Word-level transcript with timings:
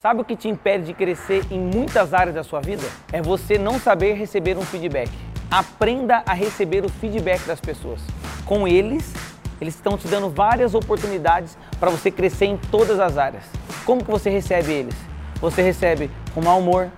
Sabe 0.00 0.20
o 0.20 0.24
que 0.24 0.36
te 0.36 0.46
impede 0.46 0.84
de 0.84 0.94
crescer 0.94 1.44
em 1.50 1.58
muitas 1.58 2.14
áreas 2.14 2.32
da 2.32 2.44
sua 2.44 2.60
vida? 2.60 2.84
É 3.12 3.20
você 3.20 3.58
não 3.58 3.80
saber 3.80 4.12
receber 4.12 4.56
um 4.56 4.62
feedback. 4.62 5.10
Aprenda 5.50 6.22
a 6.24 6.34
receber 6.34 6.84
o 6.84 6.88
feedback 6.88 7.44
das 7.48 7.60
pessoas. 7.60 8.00
Com 8.44 8.68
eles, 8.68 9.12
eles 9.60 9.74
estão 9.74 9.98
te 9.98 10.06
dando 10.06 10.30
várias 10.30 10.72
oportunidades 10.72 11.58
para 11.80 11.90
você 11.90 12.12
crescer 12.12 12.44
em 12.44 12.56
todas 12.56 13.00
as 13.00 13.18
áreas. 13.18 13.42
Como 13.84 14.04
que 14.04 14.08
você 14.08 14.30
recebe 14.30 14.70
eles? 14.70 14.94
Você 15.40 15.62
recebe 15.62 16.08
com 16.32 16.40
mau 16.40 16.60
humor, 16.60 16.92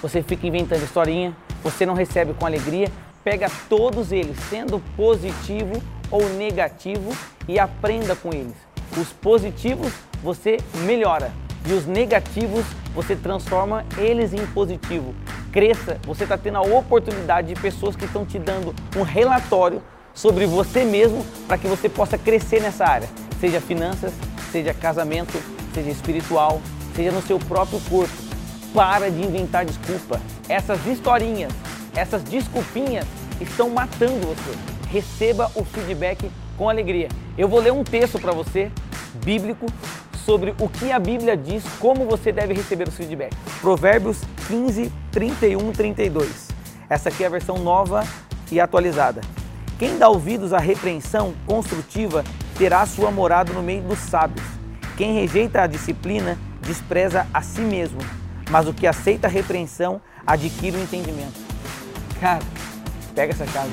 você 0.00 0.22
fica 0.22 0.46
inventando 0.46 0.82
historinha, 0.82 1.36
você 1.62 1.84
não 1.84 1.92
recebe 1.92 2.32
com 2.32 2.46
alegria. 2.46 2.90
Pega 3.22 3.50
todos 3.68 4.10
eles, 4.10 4.38
sendo 4.48 4.80
positivo 4.96 5.82
ou 6.10 6.26
negativo, 6.30 7.14
e 7.46 7.58
aprenda 7.58 8.16
com 8.16 8.32
eles. 8.32 8.56
Os 8.96 9.12
positivos 9.12 9.92
você 10.22 10.56
melhora 10.86 11.30
e 11.68 11.72
os 11.74 11.84
negativos 11.84 12.64
você 12.94 13.14
transforma 13.14 13.84
eles 13.98 14.32
em 14.32 14.46
positivo. 14.46 15.14
Cresça, 15.52 15.98
você 16.04 16.24
está 16.24 16.38
tendo 16.38 16.56
a 16.56 16.62
oportunidade 16.62 17.52
de 17.52 17.60
pessoas 17.60 17.94
que 17.94 18.06
estão 18.06 18.24
te 18.24 18.38
dando 18.38 18.74
um 18.96 19.02
relatório 19.02 19.82
sobre 20.14 20.46
você 20.46 20.82
mesmo 20.84 21.24
para 21.46 21.58
que 21.58 21.66
você 21.66 21.88
possa 21.88 22.16
crescer 22.16 22.62
nessa 22.62 22.86
área, 22.86 23.08
seja 23.38 23.60
finanças, 23.60 24.12
seja 24.50 24.72
casamento, 24.72 25.38
seja 25.74 25.90
espiritual, 25.90 26.60
seja 26.94 27.12
no 27.12 27.20
seu 27.20 27.38
próprio 27.38 27.80
corpo. 27.88 28.14
Para 28.74 29.10
de 29.10 29.22
inventar 29.22 29.64
desculpa. 29.64 30.20
Essas 30.48 30.86
historinhas, 30.86 31.52
essas 31.94 32.22
desculpinhas 32.22 33.06
estão 33.40 33.70
matando 33.70 34.26
você. 34.26 34.58
Receba 34.90 35.50
o 35.54 35.64
feedback 35.64 36.30
com 36.56 36.68
alegria. 36.68 37.08
Eu 37.36 37.48
vou 37.48 37.60
ler 37.60 37.72
um 37.72 37.84
texto 37.84 38.18
para 38.18 38.32
você, 38.32 38.70
bíblico, 39.24 39.66
sobre 40.28 40.54
o 40.60 40.68
que 40.68 40.92
a 40.92 40.98
Bíblia 40.98 41.34
diz, 41.34 41.64
como 41.78 42.04
você 42.04 42.30
deve 42.30 42.52
receber 42.52 42.86
os 42.86 42.94
feedbacks. 42.94 43.38
Provérbios 43.62 44.20
15, 44.46 44.92
31, 45.10 45.72
32. 45.72 46.48
Essa 46.90 47.08
aqui 47.08 47.24
é 47.24 47.26
a 47.28 47.30
versão 47.30 47.56
nova 47.56 48.06
e 48.52 48.60
atualizada. 48.60 49.22
Quem 49.78 49.96
dá 49.96 50.06
ouvidos 50.10 50.52
à 50.52 50.58
repreensão 50.58 51.32
construtiva 51.46 52.22
terá 52.58 52.84
sua 52.84 53.10
morada 53.10 53.54
no 53.54 53.62
meio 53.62 53.80
dos 53.80 53.98
sábios. 54.00 54.44
Quem 54.98 55.14
rejeita 55.14 55.62
a 55.62 55.66
disciplina 55.66 56.36
despreza 56.60 57.26
a 57.32 57.40
si 57.40 57.62
mesmo, 57.62 58.00
mas 58.50 58.68
o 58.68 58.74
que 58.74 58.86
aceita 58.86 59.28
a 59.28 59.30
repreensão 59.30 59.98
adquire 60.26 60.76
o 60.76 60.82
entendimento. 60.82 61.40
Cara, 62.20 62.44
pega 63.14 63.32
essa 63.32 63.46
casa. 63.46 63.72